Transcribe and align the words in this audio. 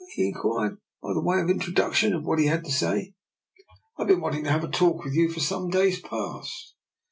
he 0.15 0.25
inquired, 0.29 0.79
by 1.03 1.09
way 1.13 1.39
of 1.39 1.47
intro 1.47 1.71
duction 1.71 2.09
to 2.09 2.17
what 2.17 2.39
he 2.39 2.47
had 2.47 2.65
to 2.65 2.71
say." 2.71 3.13
I've 3.99 4.07
been 4.07 4.19
wanting 4.19 4.45
to 4.45 4.51
have 4.51 4.63
a 4.63 4.67
talk 4.67 5.03
with 5.03 5.13
you 5.13 5.29
for 5.31 5.41
some 5.41 5.69
days 5.69 5.99
past." 5.99 6.73